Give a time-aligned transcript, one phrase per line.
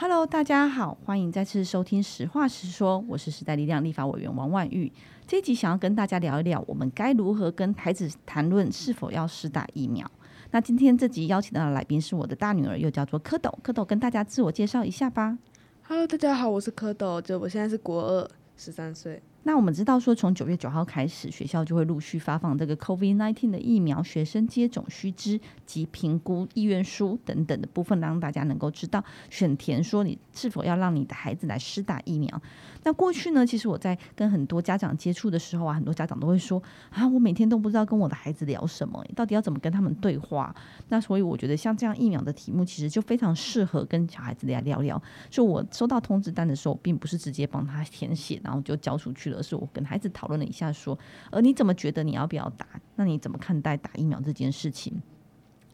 [0.00, 4.92] Hello，大家好，欢迎再次收听《实话实说》，我是时代力量立法委员王万玉。
[5.26, 10.08] 这一集想要跟大家聊一聊，我们该如何跟孩子谈论是否要施打疫苗。
[10.52, 13.52] 那今天这集邀请到的来宾是我的大女儿，又叫做蝌蚪。
[13.60, 15.36] 蝌蚪跟大家自我介绍一下吧。
[15.82, 19.20] Hello，大家好，我是蝌蚪，就我现在是国二，十三岁。
[19.44, 32.42] 那我们知道说，从九月九号开始，学校就会陆续发放这个 COVID-19 的疫苗学生接种须知及评估意愿书等等的部分，让大家能够知道选填说你是否要让你的孩子来施打疫苗。
[32.84, 40.54] 那过去呢，其实我在跟很多家长接触的时候啊，很多家长都会说啊，我每天都不知道跟我的孩子聊什么，到底要怎么跟他们对话。
[40.88, 45.00] 那所以我觉得像这样疫苗的题目，其实就非常适合跟小孩子来聊聊。
[45.30, 50.98] 就我收到通知单的时候，并不是直接帮他填写，然后就交出去而是我跟孩子讨论了一下，说，
[51.30, 52.66] 呃，你怎么觉得你要不要打？
[52.96, 55.00] 那你怎么看待打疫苗这件事情？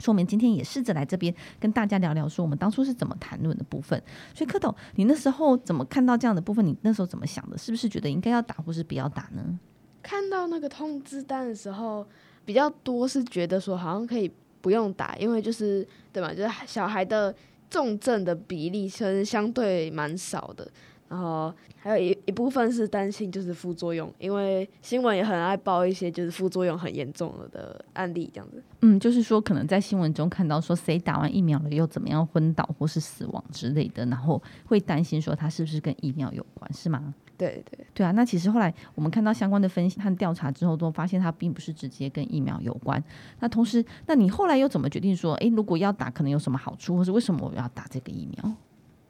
[0.00, 4.00] 说明今天也试着来这边跟大家聊聊，说我们当初是怎么谈论的部分。
[4.34, 6.66] 所以蝌蚪，你那时候怎么看到这样的部分？
[6.66, 7.56] 你那时候怎么想的？
[7.56, 9.58] 是不是觉得应该要打，或是不要打呢？
[10.02, 12.04] 看到那个通知单的时候，
[12.44, 16.34] 比较多是觉得说好像可以不用打，因为就是对吧？
[16.34, 17.32] 就是小孩的
[17.70, 20.68] 重症的比例其实相对蛮少的。
[21.14, 28.60] 然后还有一一部分是担心就是副作用，因为新闻也很爱报一些就是副作用很严重了的案例这样子。
[28.80, 37.14] 嗯，就是说可能在新闻中看到说谁打完疫苗了又怎么样昏倒或是死亡之类的，然后会担心说他是不是跟疫苗有关，是吗？
[37.36, 38.10] 对对对啊。
[38.10, 43.00] 那其实后来我们看到相关的分析和调查之后，都发现它并不是直接跟疫苗有关。
[43.38, 48.52] 那同时，那你后来又怎么决定说，诶，如果要打，可能有什么好处，或是为什么我要打这个疫苗？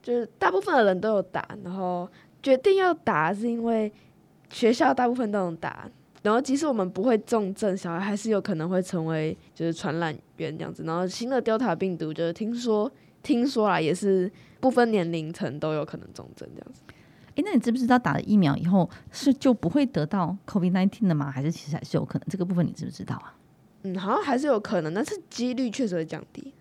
[0.04, 2.06] 就是大部分的人都有打，然后
[2.42, 3.90] 决定要打是因为
[4.50, 5.90] 学校大部分都能打，
[6.22, 10.84] 然后即使我们不会重症，小孩还是有可能会成为就是传染源这样子。
[10.84, 14.30] 然后新的 Delta 病毒就是听说听说啊，也是
[14.60, 16.82] 不分年龄层都有可能重症这样子。
[17.36, 21.30] 诶，那你知不知道打了疫苗以后是就不会得到 COVID-19 的吗？
[21.30, 22.26] 还是其实还是有可能？
[22.28, 23.34] 这个部分你知不知道啊？
[23.84, 26.52] 嗯，好像还是有可能，但是几率确实会降低。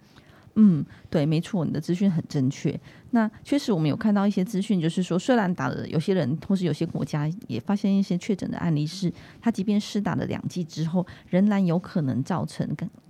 [0.56, 2.80] 嗯，对，没错，你的资讯很正确。
[3.16, 12.68] 那确实，我们有看到一些资讯，就是说，虽然打了有些人，同时有些国家也发现一些确诊的案例，是他即便施打了两剂之后，仍然有可能造成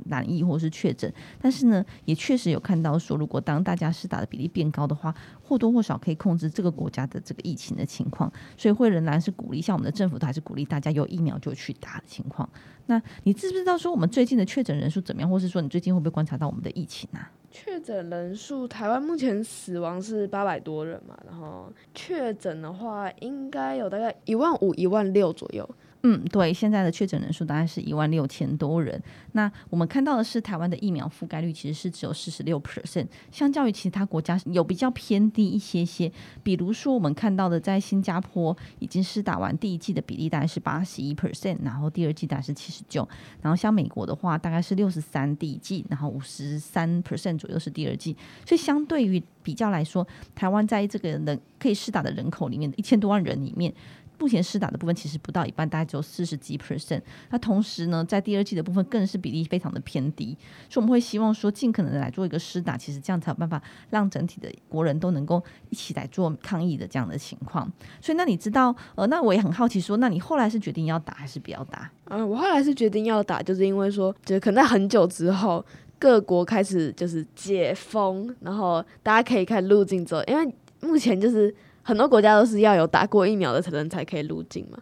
[0.10, 1.10] 染疫或是确诊。
[1.42, 8.30] 但是呢，也确实有看到说，如果当大家施打的比例变高的话，或多或少可以控制这个国家的这个疫情的情况。
[8.58, 12.50] 所以会仍然是鼓励，像我们的政府都还是鼓励大家有疫苗就去打的情况。
[12.88, 17.32] 那你知不知道说我们最近的确诊人数怎么样，或是说你最近会不会观察到我们的疫情啊？
[17.56, 25.70] 确诊人数，台湾目前死亡是八百多人嘛，然后确诊的话应该有大概一万五、一万六左右。
[26.06, 29.02] 嗯，对，现在的确诊人数大概是一万六千多人。
[29.32, 36.12] 那我们看到的是，台湾的疫苗覆盖率其实是只有四十六 percent，相较于其他国家有比较偏低一些些。
[36.44, 43.08] 比如说，我们看到的在新加坡已经施打完第一剂的比例大概是八十一 percent，然后第二剂大概是七十九，
[43.42, 48.14] 然后像美国的话大概是六十三第一剂，然后五十三 percent 左右是第二剂。
[48.46, 50.06] 所以相对于比较来说，
[50.36, 53.74] 台湾在这个人可以施打的人口里面，一千多万人里面。
[54.20, 57.02] 目前施打的部分其实不到一半，大概只有四十几 percent。
[57.30, 60.38] 那同时呢，在第二季的部分更是比例非常的偏低，
[60.70, 67.70] 所以我们会希望说，尽可能的来做一个施打，其实这样才有办法让整体的国人都能够一起来做抗疫的这样的情况。
[68.00, 71.92] 所以，那你知道，呃，那我也很好奇说，那你后来是决定要打还是不要打？
[72.06, 75.66] 嗯，我后来是决定要打，就是因为说，就是可能在很久之后，
[76.00, 81.54] 各国开始就是解封，然后大家可以开始入境之后，因为目前就是。
[81.84, 84.78] 很多国家都是要有打过疫苗的人才可以入境嘛，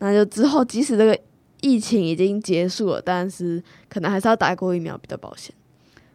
[0.00, 1.18] 那就之后即使这个
[1.62, 5.54] 疫情已经结束了，但是可能还是要打过疫苗比较保险。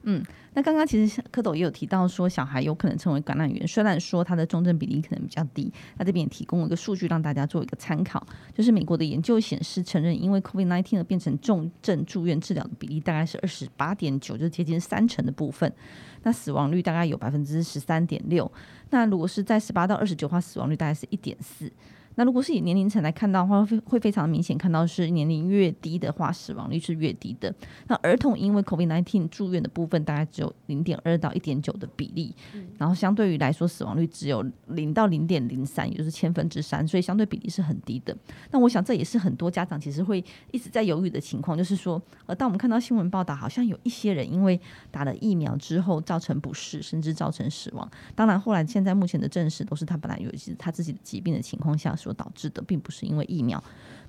[0.07, 0.23] 嗯，
[0.53, 8.23] 那刚刚其实蝌蚪也有提到说，小孩有可能成为感染源，虽然说他的重症比例可能比较低，那这边也提供了一个数据让大家做一个参考，
[8.53, 15.73] 就是美国的研究显示，成人因为 COVID-19 而变成重症住院治疗的比例大概是二十八点九，就接近三成的部分。
[16.21, 18.51] 那死亡率大概有百分之十三点六，
[18.91, 21.71] 那如果是在十八到二十九话，死亡率大概是一点四。
[22.15, 27.53] 那如果是以年龄层来看到的话，会会非常明显看到是年龄越低的话，死亡率是越低的。
[27.87, 38.15] 那儿童因为 COVID-19 住院的部分大概只有零点二到一点九的比例，嗯，然后相对于来说死亡率只有零到零点零三，也就是千分之三，所以相对比例是很低的。
[38.51, 44.57] 那我想这也是很多家长其实会一直在犹豫的情况，就是说，呃，当我们看到新闻报道，好像有一些人因为
[44.89, 47.89] 打了疫苗之后造成不适，甚至造成死亡。
[48.15, 51.93] 当然后来现在目前的证实都是他本来有他自己的疾病的情况下。
[52.05, 53.61] 所导致的，并不是因为疫苗。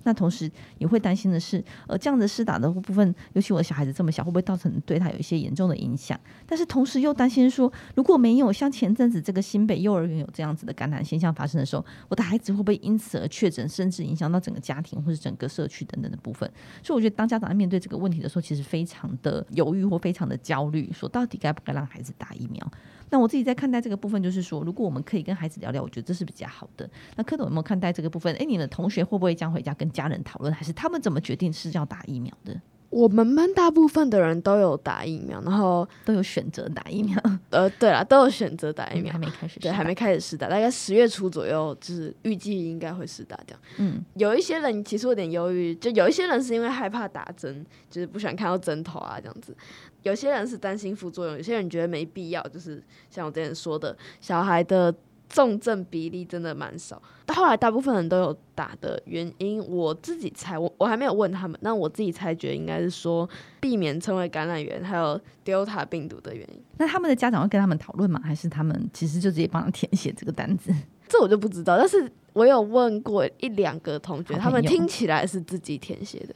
[0.06, 0.48] 那同时
[0.78, 6.18] 也会担心的是，呃，这样的施打的部分，尤其我的小孩子这么小，会不会造成对他有一些严重的影响？
[6.46, 16.48] 但是同时又担心说，如果没有像前阵子这个新北幼儿园有这样子的感染现象发生的时候，我的孩子会不会因此而确诊，甚至影响到整个家庭或者整个社区等等的部分？
[16.84, 22.64] 所以我觉得，当家长在面对这个问题的时候，其实非常的犹豫或非常的焦虑，说到底该不该让孩子打疫苗？
[23.08, 26.90] 那我自己在看待这个部分，就是说，如果我们可以跟孩子聊聊，我觉得这是比较好的。
[27.14, 28.34] 那蝌蚪有没有看待这个部分？
[28.34, 32.60] 诶，你的同学会不会将回家跟家人讨论，还是他们怎么决定是要打疫苗的？
[32.88, 37.20] 我们班大部分的人都有打疫苗，然后都有选择打疫苗。
[37.50, 43.56] 呃，对了，都有选择打疫苗，还没开始，对，还没开始试打，大概十月初左右，就是预计应该会试打掉。
[43.78, 49.54] 嗯，有一些人其实有点犹豫，就有一些人是因为害怕打针，就是不喜欢看到针头啊这样子。
[50.02, 54.94] 有些人是担心副作用，有些人觉得没必要，就是像我之前说的，小孩的
[55.28, 57.00] 重症比例真的蛮少。
[57.24, 63.28] 但后来大部分人都有打的原因，我自己猜，我我还没有问他们，那我自己猜觉得应该是说
[63.60, 66.62] 避免成为感染源，还有 Delta 病毒的原因。
[66.78, 68.20] 那他们的家长会跟他们讨论吗？
[68.22, 70.72] 还是他们其实就直接帮他填写这个单子？
[71.08, 71.76] 这我就不知道。
[71.76, 76.34] 但是我有问过一两个同学，他们听起来是自己填写的。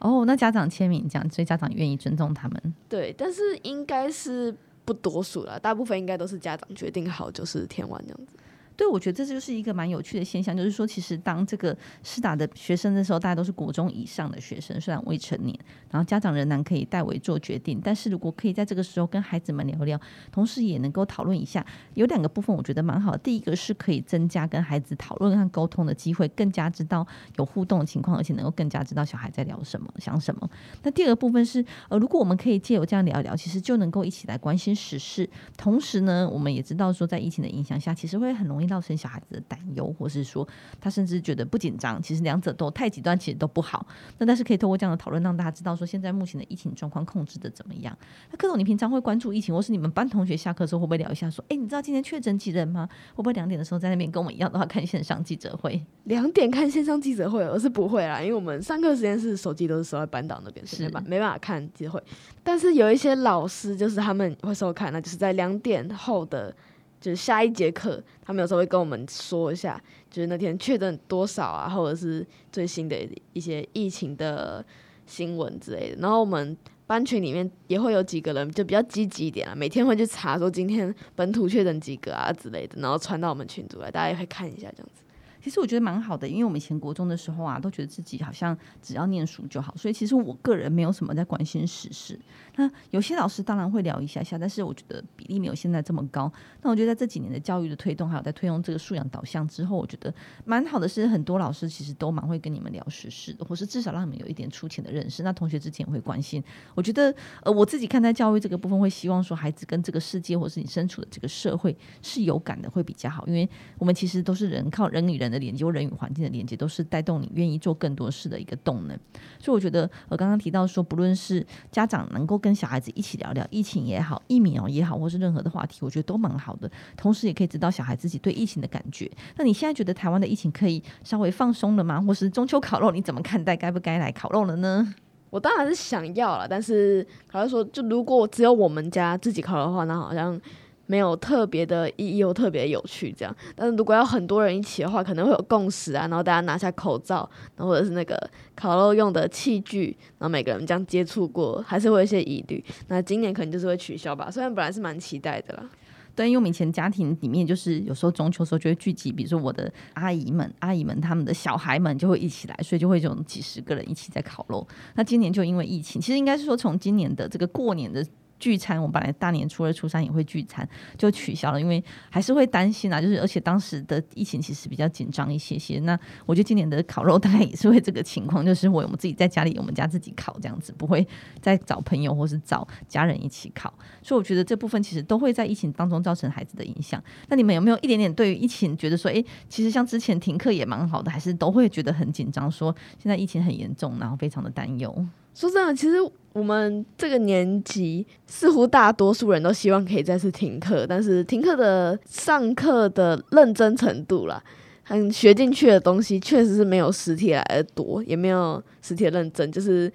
[0.00, 2.74] 哦，那家长签名这样，所以家长愿意尊重他们。
[2.88, 4.54] 对，但是应该是
[4.88, 8.32] 不多数了，大部分应该都是家长决定好就是填完这样子。
[8.78, 15.58] 对，我觉得这就是一个蛮有趣的现象，就是说，其实当这个施打的学生的时候，大家都是国中以上的学生，虽然未成年，
[15.90, 17.80] 然后家长仍然可以代为做决定。
[17.82, 23.18] 但是如果可以在这个时候跟孩子们聊聊，同时也能够讨论一下，有两个部分我觉得蛮好的。
[23.18, 27.04] 第一个是可以增加跟孩子讨论和沟通的机会，更加知道
[27.36, 30.48] 有互动的情况，而且能够更加知道小孩在聊什么、想什么。
[30.84, 35.28] 那第二个部分是，呃，如果我们可以借由这样聊一聊，其实就能够一起来关心时事。
[35.56, 38.67] 同时呢，我们也知道说，在疫情的影响下，其实会很容易。
[38.68, 40.46] 造成小孩子的担忧，或是说
[40.80, 43.86] 他甚至觉得不紧张，其实两者都太极端，其实都不好。
[44.18, 47.96] 那但是可以透过这样的讨论，让大家知道说现在目前的疫情状况控制的怎么样。
[48.30, 52.88] 那柯总，你平常会关注疫情，或是你们班同学下课的时候会不会聊一下说，哎，你知道今天确诊几人吗？
[53.14, 55.84] 会不会两点的时候在那边跟我们一样的话看线上记者会？
[56.04, 62.02] 两点看线上记者会，我是不会啦，因为我们上课时间是手机都是收在班导那边，是吧没办法看记者会。
[62.42, 66.54] 但是有一些老师就是他们会收看，那就是在两点后的。
[67.00, 69.80] 就是下一节课，他们有时候会跟我们说一下，
[70.10, 72.96] 就是那天确诊多少啊，或者是最新的
[73.32, 74.64] 一些疫情的
[75.06, 76.00] 新闻之类的。
[76.00, 76.56] 然后我们
[76.86, 85.02] 班群里面也会有几个人就比较积极一点啊，每天会去查说今天本土确诊几个啊之类的，然后传到我们群组来，大家也会看一下这样子。
[85.40, 92.18] 其实我觉得蛮好的，因为我们以前国中的时候啊，都觉得自己好像只要念书就好，所以其实我个人没有什么在关心时事。
[92.56, 96.30] 那有些老师当然会聊一下下，但是我觉得比例没有现在这么高。
[96.62, 100.12] 那我觉得在这几年的教育的推动，还有在推动这个素养导向之后，我觉得
[100.44, 105.22] 蛮好的是，很多老师其实都蛮会跟你们聊时事的，或是至少让你们有一点粗浅的认识。
[105.22, 106.42] 那同学之前也会关心，
[106.74, 113.24] 我觉得呃，我自己看待教育这个部分，会希望说孩子跟这个世界，或是你身处的这个社会是有感的，会比较好。
[113.28, 113.48] 因为
[113.78, 118.98] 我们其实都是人，靠人与人的连接，人与环境的连接，都是带动你愿意做更多事的一个动能。
[119.38, 126.70] 所以我觉得我刚刚提到说，不论是家长能够跟小孩子一起聊聊疫情也好，疫苗也好，或是任何的话题，我觉得都蛮好的。
[126.96, 129.10] 同时，也可以知道小孩自己对疫情的感觉。
[129.36, 132.00] 那你现在觉得台湾的疫情可以稍微放松了吗？
[132.00, 133.56] 或是中秋烤肉你怎么看待？
[133.56, 134.94] 该不该来烤肉了呢？
[135.30, 140.40] 我当然是想要了，但是好像说，就如果只有我们家自己烤的话，那好像。
[140.88, 143.36] 没有特别的意义，又特别有趣，这样。
[143.54, 148.18] 但是如果要很多人一起的话，可能会有共识啊，然后大家拿下口罩，然后或者是那个
[148.56, 152.64] 烤肉用的器具，然后每个人这样接触过，还是会有一些疑虑。
[152.88, 155.68] 那今年可能就是会取消吧，虽然本来是蛮期待的啦。
[156.16, 164.66] 对，因为我们以前家庭里面就是有时候中秋时候就会聚集，比如说我的阿姨们、阿姨们他们的小孩们就会一起来，所以就会有几十个人一起在烤肉。
[164.94, 168.02] 那今年就因为疫情，其实应该是说从今年的这个过年的。
[168.38, 173.00] 聚餐，我们本来大年初二、初三也会聚餐，就取消了，因为还是会担心啊。
[173.00, 175.78] 就是而且当时的疫情其实比较紧张一些些。
[175.80, 181.06] 那我觉得今年的烤肉大概也是会这个情况，就是我我们自己在家里，我们家自己烤这样子，不会
[181.40, 183.72] 再找朋友或是找家人一起烤。
[184.02, 187.02] 所以我觉得这部分其实都会在疫情当中造成孩子的影响。
[187.28, 195.06] 那你们有没有一点点对于疫情觉得说，诶，其实像之前停课也蛮好的，还是都会觉得很紧张，说现在疫情很严重，然后非常的担忧。
[195.38, 195.98] 说真的，其实
[196.32, 204.42] 我们这个年级似乎大多数人都希望可以再次停课，但是停课的上课的认真程度啦，
[204.82, 209.88] 很学进去的东西确实是没有实体来的多，也没有实体的认真，就是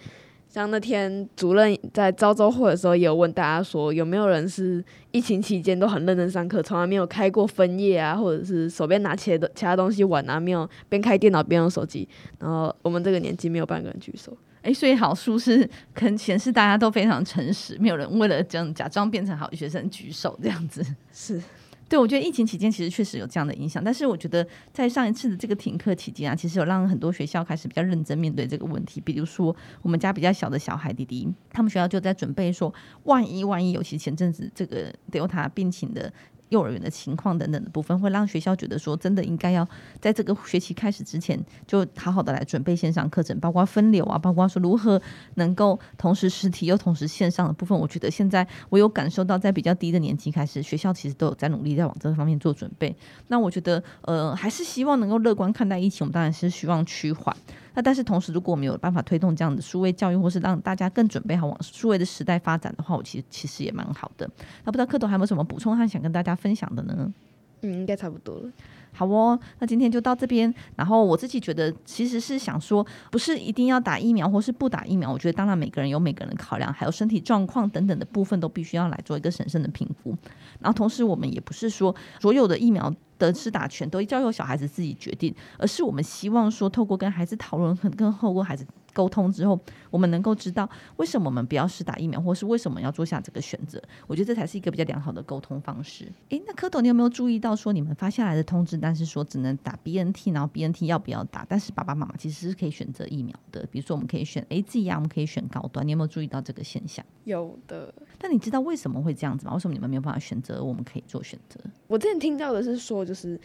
[0.47, 4.81] 像那天主任在招周会的时候，也有问大家说，有没有人是
[5.11, 12.07] 疫情期间都很认真上课，从来没有开过分页啊，或者是手边拿起的其他东西玩啊，没有边开电脑边用手机。
[12.39, 14.37] 然后我们这个年纪没有半个人举手。
[14.63, 20.83] 哎，所以好书是可能显示大家都非常诚实，没有人为了这样假装变成好学生举手这样子。
[21.13, 21.41] 是，
[21.89, 29.01] 对，我觉得疫情期间其实确实有这样的影响，但是我觉得在上一次的这个停课期间啊，其实有让很多学校开始比较认真面对这个问题。
[29.01, 36.11] 比如说我们家比较小的小孩弟弟，他们学校就在准备说，万一万一，尤其前阵子这个 Delta 病情的。
[36.53, 39.67] 幼儿园的情况等等的部分，会让学校觉得说，真的应该要
[39.99, 45.01] 在这个学期开始之前，就好好的来准备线上课程，包括分流啊，包括说如何
[45.35, 47.77] 能够同时实体又同时线上的部分。
[47.77, 52.95] 我觉得现在我有感受到，在比较低的年纪开始，学校其实都有在努力在往这方面做准备。
[53.29, 56.05] 那我觉得，呃，还是希望能够乐观看待疫情。
[56.05, 57.35] 我们当然是希望趋缓。
[57.73, 64.29] 那但是同时，如果我们有办法推动这样的数位教育，或是让大家更准备好往数位的时代发展的话，我其实其实也蛮好的。
[64.63, 67.13] 那不知道蝌蚪还有没有什么补充和想跟大家分享的呢？
[67.61, 68.51] 嗯，应该差不多了。
[68.93, 70.53] 好哦，那今天就到这边。
[70.75, 75.11] 然后我自己觉得，其实是想说，不是一定要打疫苗或是不打疫苗。
[75.11, 80.15] 我觉得当然每个人有每个人的考量，还有身体状况等等的部分，都必须要来做一个审慎的评估。
[80.59, 88.65] 然后同时，我们也不是说所有的疫苗的施打权都交由小孩子自己决定，而是我们希望说，透过跟孩子讨论，跟透过孩子。
[88.93, 89.59] 沟通之后，
[89.89, 93.81] 我们能够知道为什么我们不要试打疫苗，或是为什么要做下这个选择。
[94.07, 96.05] 我觉得这才是一个比较良好的沟通方式。
[96.29, 101.45] 诶，那蝌蚪，你有没有注意到说你们发下来的通知，但是说只能打 BNT，然后 BNT 要不要打？
[101.49, 105.85] 但是爸爸妈妈其实是可以选择疫苗的，比如说我们可以选 AZ 呀，我们可以选高端。
[105.85, 107.03] 你有没有注意到这个现象？
[107.23, 107.93] 有的。
[108.19, 109.53] 但你知道为什么会这样子吗？
[109.53, 110.63] 为什么你们没有办法选择？
[110.63, 111.59] 我们可以做选择。
[111.87, 113.39] 我之前听到的是说，就是。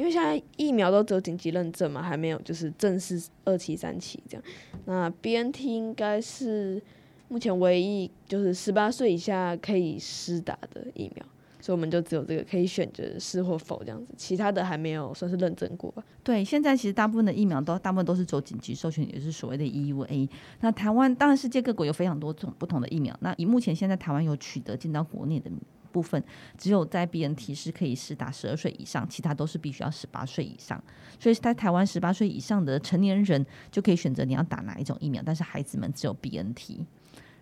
[0.00, 4.42] 因为现在疫苗都只有紧急认证嘛，还没有就是正式二期、三期这样。
[4.86, 6.82] 那 BNT 应该是
[7.28, 11.26] 目前唯一就是十八岁以下可以施打的疫苗，
[11.60, 16.02] 所以我们就只有这个可以选择是或否这样子，其他的还没有算是认证过吧。
[16.24, 20.26] 对，现在其实大部分的疫苗都大部分都是走紧急授权，也是所谓的 EUA。
[20.60, 25.50] 那台湾当然世界各国有非常多种不同的疫苗，那以目前现在台湾有取得进到国内的。
[25.92, 26.22] 部分
[26.56, 30.82] 只有在 BNT 是可以试打十二岁以上，其他都是必须要十八岁以上。
[31.18, 36.80] 所以在台湾十八岁以上的成年人就可以选择你要打哪一种疫苗，但是孩子们只有 BNT。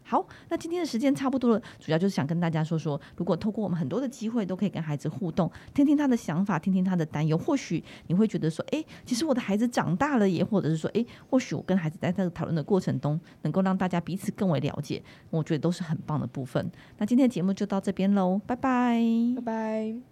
[0.08, 16.72] 好，那今天的时间差不多了，主要就是想跟大家说说，如果透过我们很多的机会，都可以跟孩子互动，听听他的想法，听听他的担忧，或许你会觉得说，哎，其实我的孩子长大了也，或者是说，哎，或许我跟孩子在这个讨论的过程中，能够让大家彼此更为了解，我觉得都是很棒的部分。
[16.96, 18.98] 那今天的节目就到这边喽，拜拜，
[19.36, 20.08] 拜拜。